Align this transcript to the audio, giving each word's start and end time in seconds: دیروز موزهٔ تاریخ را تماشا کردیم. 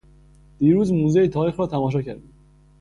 دیروز 0.57 0.91
موزهٔ 0.91 1.27
تاریخ 1.27 1.59
را 1.59 1.67
تماشا 1.67 2.01
کردیم. 2.01 2.33